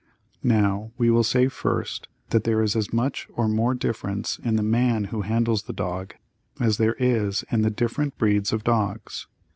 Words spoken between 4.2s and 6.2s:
in the man who handles the dog